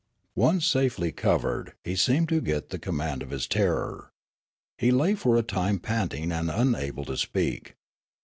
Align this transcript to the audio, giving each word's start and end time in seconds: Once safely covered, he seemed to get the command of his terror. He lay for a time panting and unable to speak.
Once 0.35 0.65
safely 0.65 1.11
covered, 1.11 1.73
he 1.83 1.95
seemed 1.95 2.27
to 2.27 2.41
get 2.41 2.69
the 2.71 2.79
command 2.79 3.21
of 3.21 3.29
his 3.29 3.45
terror. 3.47 4.09
He 4.79 4.89
lay 4.89 5.13
for 5.13 5.37
a 5.37 5.43
time 5.43 5.77
panting 5.77 6.31
and 6.31 6.49
unable 6.49 7.05
to 7.05 7.15
speak. 7.15 7.75